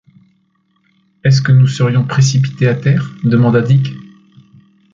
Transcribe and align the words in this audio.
Est-ce 1.23 1.43
que 1.43 1.51
nous 1.51 1.67
serions 1.67 2.07
précipités 2.07 2.67
à 2.67 2.73
terre? 2.73 3.07
demanda 3.23 3.61
Dick. 3.61 3.89